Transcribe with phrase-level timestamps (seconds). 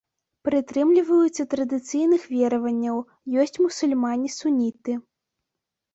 [0.47, 2.97] Прытрымліваюцца традыцыйных вераванняў,
[3.45, 5.01] ёсць мусульмане-суніты.